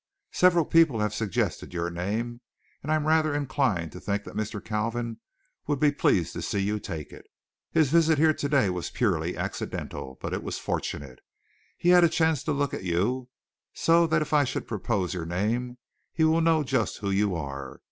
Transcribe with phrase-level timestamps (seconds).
[0.31, 2.41] Several people have suggested your name,
[2.81, 4.59] and I'm rather inclined to think that Mr.
[4.59, 5.17] Kalvin
[5.67, 7.27] would be pleased to see you take it.
[7.69, 11.19] His visit here today was purely accidental, but it was fortunate.
[11.77, 13.29] He had a chance to look at you,
[13.75, 15.77] so that if I should propose your name
[16.11, 17.79] he will know just who you are.